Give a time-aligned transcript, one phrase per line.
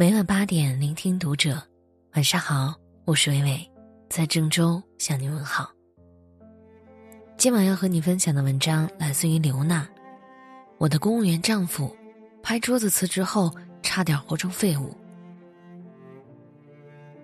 [0.00, 1.60] 每晚八点，聆听读者。
[2.14, 2.72] 晚上好，
[3.04, 3.70] 我是伟伟，
[4.08, 5.68] 在郑州向你问好。
[7.36, 9.88] 今晚要和你分享的文章来自于刘娜。
[10.78, 11.92] 我的公务员丈夫，
[12.44, 14.96] 拍桌子辞职后，差点活成废物。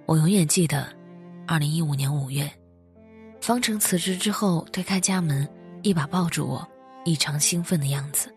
[0.04, 0.92] 我永远记得，
[1.46, 2.50] 二零一五年五月，
[3.40, 5.48] 方程辞职之后推开家门，
[5.82, 6.68] 一把抱住我，
[7.04, 8.34] 异常兴奋的样子。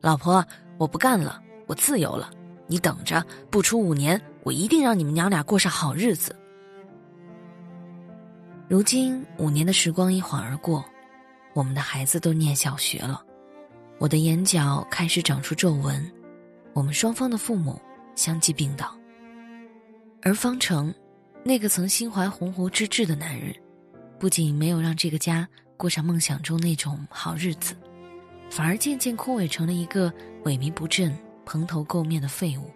[0.00, 0.42] 老婆，
[0.78, 2.30] 我不干了，我自由了。
[2.66, 6.34] 你等着，不出五年，我一定让你们娘俩过上好日子。
[8.68, 10.84] 如今五年的时光一晃而过，
[11.52, 13.22] 我们的孩子都念小学了，
[13.98, 16.10] 我的眼角开始长出皱纹，
[16.72, 17.80] 我们双方的父母
[18.14, 18.96] 相继病倒。
[20.22, 20.92] 而方程，
[21.44, 23.54] 那个曾心怀鸿鹄之志的男人，
[24.18, 27.76] 不仅没有让这个家过上梦想中那种好日子，
[28.48, 30.10] 反而渐渐枯萎成了一个
[30.44, 31.14] 萎靡不振。
[31.44, 32.70] 蓬头垢面的废物，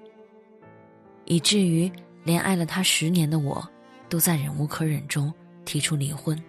[1.24, 1.90] 以至于
[2.24, 3.66] 连爱了他十年的我，
[4.08, 5.32] 都在忍无可忍中
[5.64, 6.40] 提出离婚。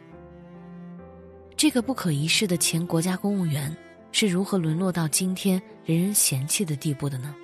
[1.56, 3.76] 这个不可一世的前国家公务员
[4.12, 7.36] 是如何沦落到今天人人嫌弃的地步的呢？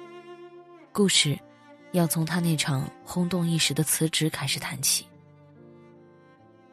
[0.91, 1.37] 故事
[1.91, 5.05] 要从他那场轰动一时的辞职开始谈起。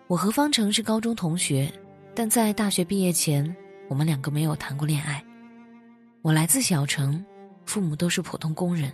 [0.07, 1.73] 我和方程是高中同学，
[2.15, 3.57] 但在大学毕业前，
[3.89, 5.25] 我们两个没有谈过恋爱。
[6.21, 7.25] 我来自小城。
[7.67, 8.93] 父母都是普通工人，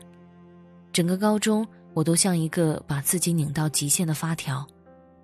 [0.92, 4.66] 整个高中我都像一个把自己拧到极限的发条，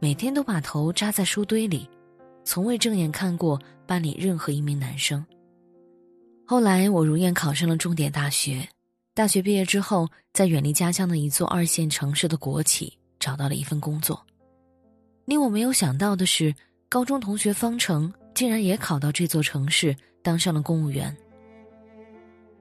[0.00, 1.88] 每天都把头扎在书堆里，
[2.44, 5.24] 从未正眼看过班里任何一名男生。
[6.46, 8.68] 后来我如愿考上了重点大学，
[9.14, 14.20] 大学毕业之后，在远离家乡的一座二线城市的国企找到了一份工作。
[15.24, 16.54] 令我没有想到的是，
[16.88, 21.16] 高中同学方程竟然也考到这座城市，当上了公务员。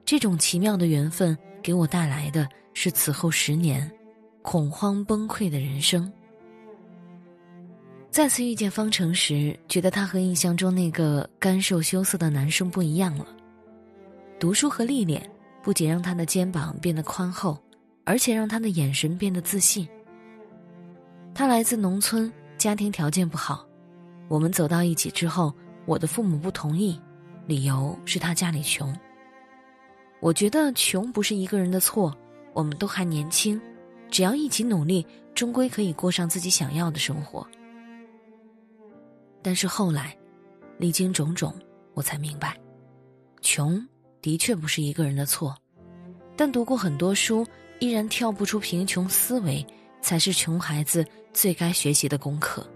[0.04, 3.90] 这种奇妙的缘分给我带来的是此后十年
[4.42, 6.10] 恐慌崩溃的人生。
[8.10, 13.26] 再次遇见方程时，觉得他和印象中那个干瘦羞涩的男生不一样了。
[14.38, 15.28] 读书和历练
[15.62, 17.58] 不仅让他的肩膀变得宽厚，
[18.04, 19.88] 而且让他的眼神变得自信。
[21.34, 23.66] 他来自农村，家庭条件不好。
[24.28, 25.52] 我们走到一起之后，
[25.86, 27.00] 我的父母不同意，
[27.46, 28.94] 理由是他家里穷。
[30.24, 32.10] 我觉得穷不是一个人的错，
[32.54, 33.60] 我们都还年轻，
[34.10, 37.46] 只要一起努力，终归可以过上自己想要的生活。
[39.42, 40.16] 但是后来，
[40.78, 41.54] 历经种种，
[41.92, 42.58] 我才明白，
[43.42, 43.86] 穷
[44.22, 45.54] 的确不是一个人的错，
[46.34, 47.46] 但读过很多书，
[47.78, 49.62] 依然跳不出贫穷思维，
[50.00, 52.66] 才是穷孩子最该学习的功课。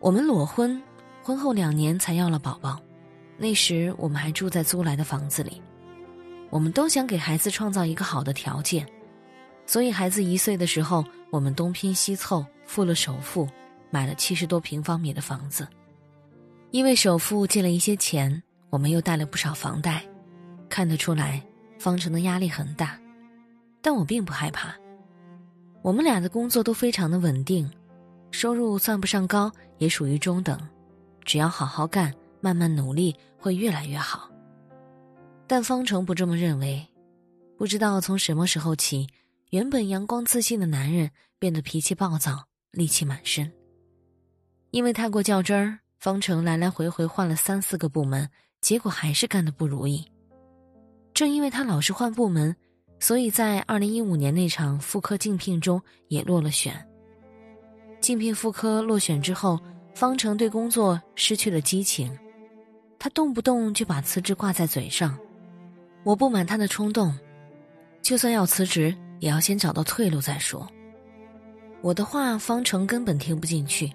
[0.00, 0.82] 我们裸婚，
[1.22, 2.80] 婚后两年才要了宝宝，
[3.36, 5.60] 那时我们还住在租来的房子里。
[6.52, 8.86] 我们都想给孩子创造一个好的条件，
[9.64, 13.48] 所以孩子一岁的时候，我们东拼西凑付了首付，
[13.88, 15.66] 买了七十多平方米的房子。
[16.70, 20.04] 因为首付借了一些钱，我们又贷了不少房贷，
[20.68, 21.42] 看得出来
[21.78, 23.00] 方程的压力很大，
[23.80, 24.74] 但我并不害怕。
[25.80, 27.66] 我们俩的工作都非常的稳定，
[28.30, 30.60] 收入算不上高，也属于中等，
[31.24, 32.12] 只要好好干，
[32.42, 34.28] 慢慢努力，会越来越好。
[35.52, 36.82] 但方程不这么认为，
[37.58, 39.06] 不知道从什么时候起，
[39.50, 42.42] 原本阳光自信的男人变得脾气暴躁、
[42.72, 43.52] 戾气满身。
[44.70, 48.26] 因为太过较真儿，方程来来回回换了三四个部门，
[48.62, 50.02] 结果还是干得不如意。
[51.12, 52.56] 正因为他老是换部门，
[52.98, 56.74] 所以在二零一五年那场妇科竞聘中也落了选。
[58.00, 59.60] 竞聘妇科落选之后，
[59.94, 62.10] 方程对工作失去了激情，
[62.98, 65.14] 他动不动就把辞职挂在嘴上。
[66.04, 67.16] 我不满他的冲动，
[68.02, 70.68] 就算要辞职，也要先找到退路再说。
[71.80, 73.92] 我的话，方程根本听不进去。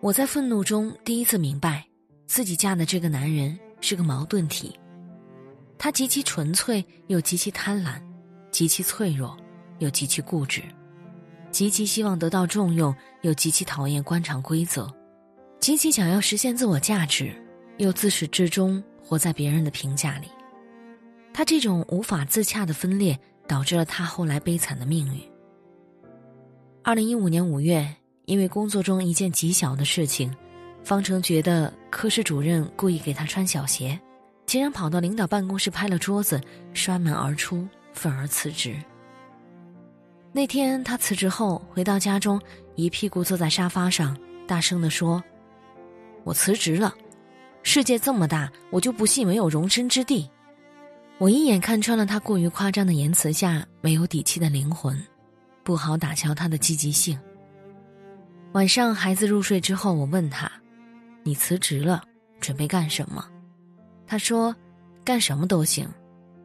[0.00, 1.86] 我在愤怒中第一次明白，
[2.26, 4.78] 自己嫁的这个男人是个矛盾体。
[5.78, 8.00] 他极其纯粹，又极其贪婪；
[8.50, 9.36] 极其脆弱，
[9.78, 10.62] 又极其固执；
[11.50, 14.86] 极其希望得到重用，又极其讨厌官场规则；
[15.60, 17.32] 极其想要实现自我价值，
[17.78, 20.28] 又自始至终活在别人的评价里。
[21.34, 25.20] 他这种无法自洽的分裂，导致了他后来悲惨的命运。
[26.82, 27.88] 二零一五年五月，
[28.26, 30.34] 因为工作中一件极小的事情，
[30.82, 33.98] 方程觉得科室主任故意给他穿小鞋，
[34.46, 36.40] 竟然跑到领导办公室拍了桌子，
[36.74, 38.76] 摔门而出，愤而辞职。
[40.32, 42.40] 那天他辞职后回到家中，
[42.74, 45.22] 一屁股坐在沙发上，大声地说
[46.24, 46.94] ：“我辞职了，
[47.62, 50.28] 世界这么大，我就不信没有容身之地。”
[51.22, 55.00] 我一眼看穿了他过于夸张的言辞下没有底气的灵魂，
[55.62, 57.16] 不好打消他的积极性。
[58.54, 60.50] 晚上孩子入睡之后，我问他
[61.22, 62.02] ：“你辞职了，
[62.40, 63.24] 准备干什么？”
[64.04, 64.52] 他说
[65.06, 65.88] ：“干什么都行。”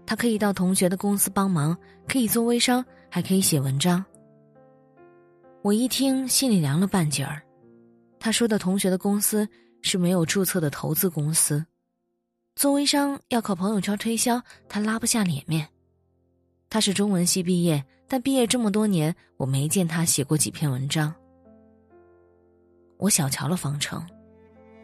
[0.06, 1.76] 他可以到同学的公司帮忙，
[2.08, 4.06] 可以做微商，还可以写文章。
[5.64, 7.42] 我一听，心里凉了半截儿。
[8.20, 9.50] 他说的同学的公司
[9.82, 11.66] 是没有注册的投资公司，
[12.58, 15.68] 做微商要靠朋友圈推销，他拉不下脸面。
[16.72, 21.14] 他是中文系毕业，但毕业这么多年，我没见他写过几篇文章。
[22.98, 24.04] 我小瞧了方程，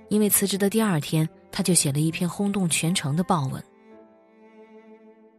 [0.09, 3.61] 因为辞职的第二天，他就写了一篇轰动全城的报文。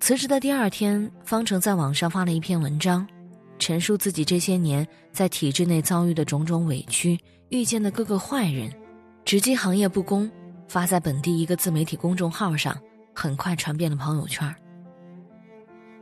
[0.01, 3.07] 辞职的第二天，方程在网上发了一篇文章，
[3.61, 7.17] 陈述自己这些年在体制内遭遇的种种委屈，
[7.51, 8.69] 遇见的各个坏人，
[9.25, 10.29] 直击行业不公，
[10.69, 12.77] 发在本地一个自媒体公众号上，
[13.15, 14.55] 很快传遍了朋友圈。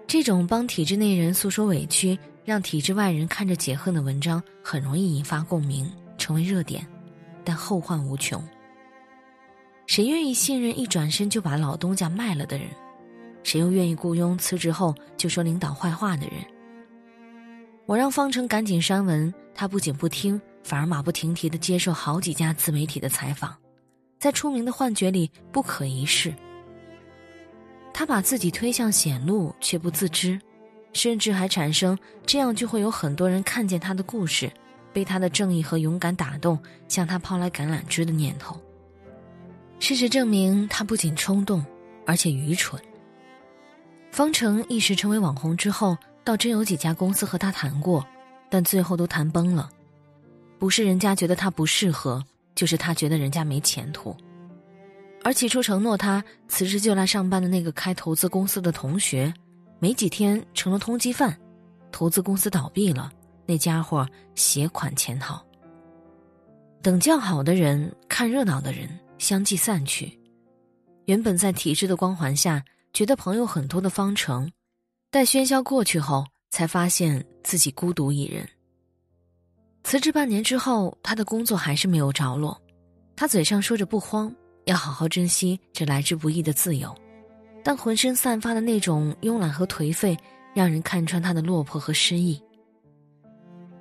[0.06, 6.86] 这种帮体制内人诉说委屈，让体制外人看着解恨的文章，很容易引发共鸣，成为热点，
[7.44, 8.42] 但后患无穷。
[9.86, 12.68] 谁愿意信任一转身就把老东家卖了的人？
[13.42, 16.36] 谁又愿意雇佣辞职后就说领导坏话的人？
[17.86, 23.54] 我让方程赶紧删文，他不仅不听，反而马不停蹄地接受好几家自媒体的采访，
[24.22, 26.32] 在出名的幻觉里不可一世。
[27.92, 30.40] 他把自己推向险路却不自知，
[30.92, 34.48] 甚至还产生这样就会有很多人看见他的故事，
[34.92, 38.56] 被他的正义和勇敢打动，向他抛来橄榄枝的念头。
[39.80, 41.60] 事实证明，他不仅冲动，
[42.06, 42.80] 而且愚蠢。
[44.12, 48.06] 方程一时成为网红之后，倒真有几家公司和他谈过，
[48.48, 49.68] 但最后都谈崩了。
[50.60, 54.16] 不是人家觉得他不适合，就是他觉得人家没前途。
[55.24, 59.32] 而起初承诺他辞职就来上班的那个开投资公司的同学，
[59.78, 61.38] 没几天成了通缉犯，
[61.90, 63.10] 投资公司倒闭了，
[63.46, 65.44] 那家伙携款潜逃。
[66.82, 68.88] 等叫好的人看热闹的人
[69.18, 70.18] 相继散去，
[71.04, 72.64] 原本在体制的光环下。
[72.92, 74.52] 觉得朋友很多的方程，
[75.10, 78.46] 待喧嚣过去后，才发现自己孤独一人。
[79.84, 82.60] 辞职半年之后，他的工作还是没有着落。
[83.16, 84.34] 他嘴上说着不慌，
[84.64, 86.94] 要好好珍惜这来之不易的自由，
[87.62, 90.16] 但浑身散发的那种慵懒和颓废，
[90.54, 92.40] 让人看穿他的落魄和失意。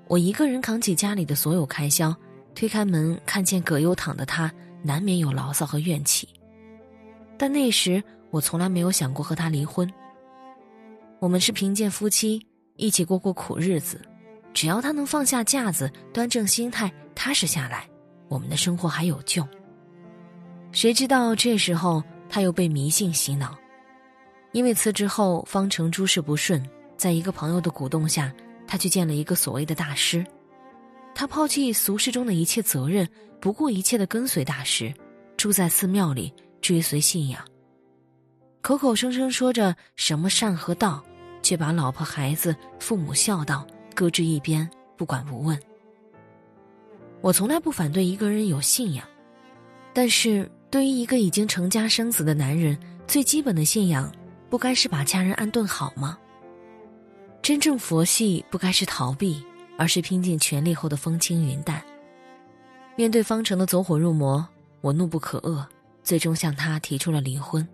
[0.07, 2.15] 我一个人扛起家里的所有开销，
[2.55, 4.51] 推开门看见葛优躺的他，
[4.83, 6.27] 难免有牢骚和怨气。
[7.37, 8.03] 但那时。
[8.31, 9.85] 我从来没有想过和他离婚。
[11.19, 12.41] 我们是贫贱夫妻，
[12.77, 14.01] 一起过过苦日子。
[14.53, 17.87] 只要他能放下架子，端正心态，踏实下来，
[18.27, 19.47] 我们的生活还有救。
[20.71, 23.57] 谁知道这时候他又被迷信洗脑，
[24.51, 26.61] 因为辞职后方程诸事不顺，
[26.97, 28.33] 在一个朋友的鼓动下，
[28.67, 30.25] 他去见了一个所谓的大师。
[31.13, 33.07] 他抛弃俗世中的一切责任，
[33.41, 34.93] 不顾一切的跟随大师，
[35.35, 37.43] 住在寺庙里，追随信仰。
[38.61, 41.03] 口口声声说着什么善和道，
[41.41, 45.59] 却把老婆孩子、父母孝道搁置一边，不管不问。
[47.21, 49.05] 我从来不反对一个人有信仰，
[49.93, 52.77] 但是对于一个已经成家生子的男人，
[53.07, 54.11] 最基本的信仰，
[54.49, 56.17] 不该是把家人安顿好吗？
[57.41, 59.43] 真正佛系不该是逃避，
[59.77, 61.83] 而是拼尽全力后的风轻云淡。
[62.95, 64.47] 面对方程的走火入魔，
[64.81, 65.65] 我怒不可遏，
[66.03, 67.67] 最终向他提出了离婚。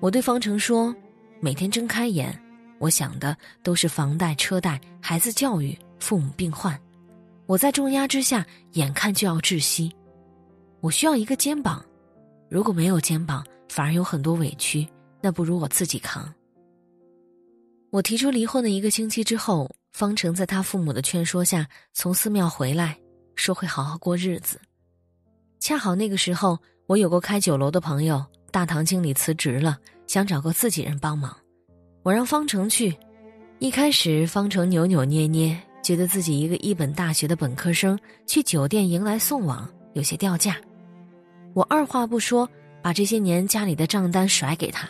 [0.00, 0.94] 我对方程说
[1.40, 2.38] ：“每天睁开眼，
[2.82, 6.76] 我想的都是房贷、车贷、孩子教育、父母病患。
[7.46, 9.94] 我在重压之下，眼看就要窒息。
[10.80, 11.84] 我需要一个肩膀，
[12.50, 14.84] 如果没有肩膀，反而有很多委屈，
[15.20, 16.28] 那不如我自己扛。”
[17.90, 22.98] 我提出离婚的一个星期之后，方程在他父母的劝说下，从寺庙回来，
[23.36, 24.60] 说会好好过日子。
[25.60, 26.58] 恰好那个时候，
[26.88, 29.78] 我有个开酒楼的朋友，大堂经理辞职了。
[30.08, 31.34] 想找个自己人帮忙，
[32.02, 32.94] 我让方程去。
[33.58, 40.56] 一开始，方程扭扭捏捏，觉得自己一个一本大学的本科生去酒店迎来送往，有些掉价。
[41.54, 42.48] 我二话不说，
[42.82, 44.88] 把这些年家里的账单甩给他。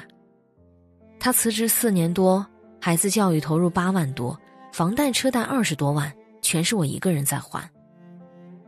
[1.21, 2.45] 他辞职四年多，
[2.81, 4.38] 孩子教育投入八万多，
[4.73, 7.71] 房贷车贷二十多万，全是我一个人在还。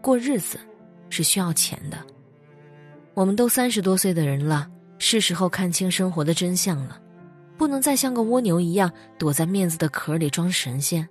[0.02, 0.58] 过日子，
[1.08, 1.96] 是需要钱的。
[3.14, 4.68] 我们都三十多岁的人了。
[4.98, 6.98] 是时候看清生活的真相了，
[7.56, 11.08] 不能再像个蜗牛一样躲在面子的壳里装神仙。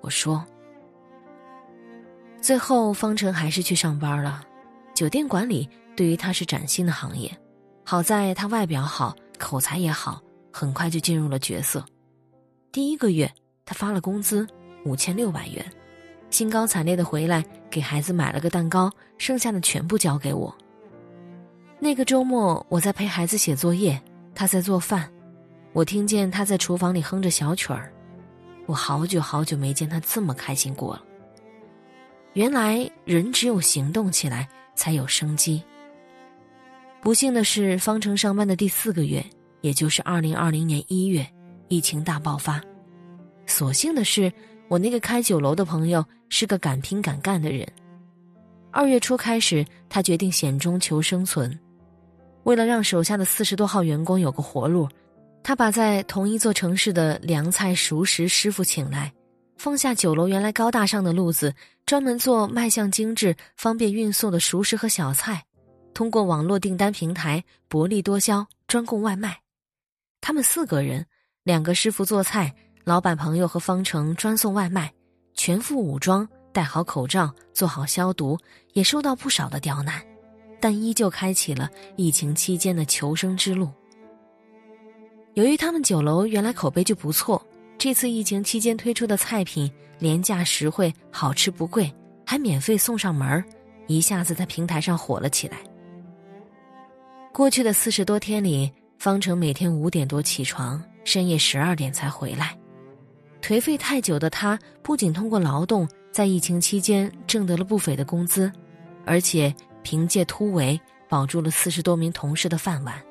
[0.00, 0.44] 我说。
[2.40, 4.44] 最后，方程还是去上班了。
[4.94, 7.30] 酒店管理对于他是崭新的行业，
[7.84, 11.84] 好在他外表好，口才也好，很快就进入了角色。
[12.70, 13.32] 第一个月，
[13.64, 14.46] 他发了工资
[14.84, 15.64] 五千六百元，
[16.28, 20.54] 兴高采烈的回来给孩子买了个蛋糕，剩下的全部交给我。
[21.78, 23.98] 那个周末，我在陪孩子写作业，
[24.34, 25.10] 他在做饭，
[25.74, 27.92] 我听见他在厨房里哼着小曲儿，
[28.66, 31.02] 我好久好久没见他这么开心过了。
[32.34, 35.60] 原来，人只有行动起来，才有生机。
[37.00, 39.24] 不幸的是，方程上班的第四个月，
[39.62, 41.26] 也就是二零二零年一月，
[41.66, 42.62] 疫情大爆发。
[43.44, 44.32] 所幸的是，
[44.68, 47.66] 我那个开酒楼的朋友是个敢拼敢干的人。
[48.70, 51.58] 二月初开始，他决定险中求生存，
[52.44, 54.88] 为了让手下的四十多号员工有个活路，
[55.44, 59.12] 他把在同一座城市的凉菜熟食师傅请来，
[59.58, 65.44] 放下酒楼原来高大上的路子，专门做卖相精致、方便运送的熟食和小菜。
[65.92, 69.38] 通过网络订单平台薄利多销，专供外卖。
[70.22, 71.04] 他们四个人，
[71.42, 72.50] 两个师傅做菜，
[72.82, 74.90] 老板朋友和方程专送外卖，
[75.34, 78.38] 全副武装，戴好口罩，做好消毒，
[78.72, 80.02] 也受到不少的刁难，
[80.58, 83.70] 但依旧开启了疫情期间的求生之路。
[85.34, 87.44] 由于他们酒楼原来口碑就不错，
[87.76, 91.92] 这次疫情期间推出的菜品廉价实惠，好吃不贵，
[92.24, 93.42] 还免费送上门
[93.88, 95.58] 一下子在平台上火了起来。
[97.32, 102.56] 过去的四十多天里，方程每天五点多起床，深夜十二点才回来。
[103.42, 108.50] 颓废太久的他，不仅通过劳动在疫情期间挣得了不菲的工资，
[109.04, 113.02] 而且凭借突围保住了四十多名同事的饭碗。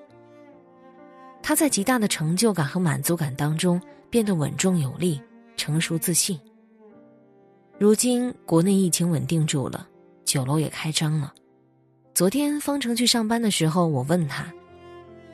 [1.43, 5.21] 他在极大的成就感和满足感当中变得稳重有力、
[5.57, 6.39] 成熟自信。
[7.77, 9.85] 如今国内疫情稳定住了，
[10.23, 11.33] 酒楼也开张了。
[12.13, 14.45] 昨天方程去上班的时候，我问他：“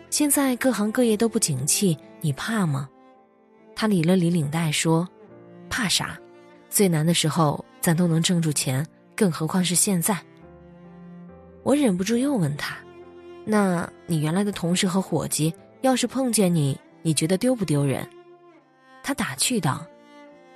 [0.10, 2.90] 现在各行各业都不景气，你怕吗？”
[3.76, 5.08] 他理了理领带说
[5.70, 6.20] ：“怕啥？
[6.70, 8.86] 最难的时候咱都能挣住钱，
[9.16, 10.18] 更何况是现在。”
[11.62, 12.78] 我忍不住又问他
[13.46, 18.08] ：“那你原来的同事和伙计要是碰见你，你觉得丢不丢人？”
[19.04, 19.86] 他打趣道：“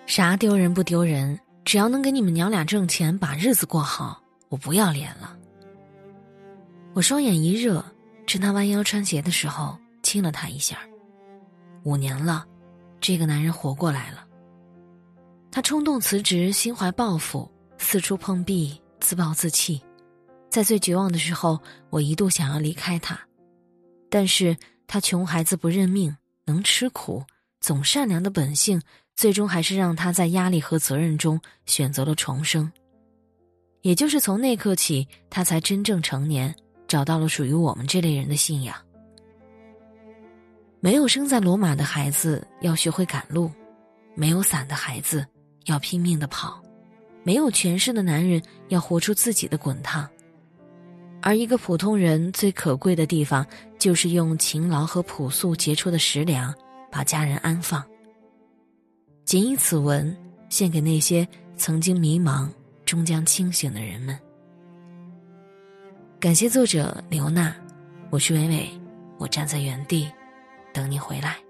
[0.06, 1.40] 啥丢人不丢人？
[1.66, 5.38] 只要能给你们娘俩挣钱，把日子过好，我不要脸了。”
[6.94, 7.84] 我双眼一热，
[8.28, 10.80] 趁他弯腰穿鞋的时候亲了他一下。
[11.84, 12.46] 五年了，
[13.00, 14.26] 这个男人活过来了。
[15.52, 19.82] 他冲动辞职，心怀抱负，四处碰壁，自暴自弃。
[20.50, 23.20] 在最绝望的时候，我一度想要离开他，
[24.10, 24.56] 但是
[24.94, 27.24] 他穷孩子不认命，能吃苦，
[27.60, 28.80] 总善良的本性，
[29.16, 32.72] 最终还是让他在压力和责任中选择了重生。
[33.82, 36.54] 也就是从那刻起，他才真正成年。
[36.88, 38.76] 找到了属于我们这类人的信仰。
[40.80, 43.50] 没有生在罗马的孩子要学会赶路，
[44.14, 45.26] 没有伞的孩子
[45.66, 46.62] 要拼命的跑，
[47.24, 50.08] 没有权势的男人要活出自己的滚烫。
[51.26, 53.44] 而一个普通人最可贵的地方，
[53.84, 56.56] 就是用勤劳和朴素结出的食粮，
[56.90, 57.84] 把家人安放。
[59.26, 60.16] 谨以此文，
[60.48, 62.48] 献给那些曾经迷茫
[62.86, 64.18] 终将清醒的人们。
[66.18, 67.54] 感谢作者刘娜，
[68.10, 68.70] 我是伟伟，
[69.18, 70.10] 我站在原地，
[70.74, 71.43] 等你回来。